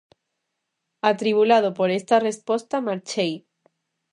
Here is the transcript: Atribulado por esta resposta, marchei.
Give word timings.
Atribulado 1.11 1.69
por 1.77 1.89
esta 1.99 2.17
resposta, 2.27 2.75
marchei. 2.87 3.33